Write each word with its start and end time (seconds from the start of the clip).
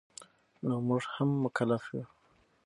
نو 0.67 0.73
مونږ 0.87 1.03
هم 1.15 1.29
مکلف 1.43 1.83
یو 1.95 2.03